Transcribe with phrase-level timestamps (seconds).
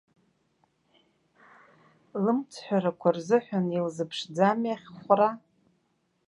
[2.23, 5.29] Лымцҳәарақәа рзыҳәан илзыԥшӡами ахьхәра?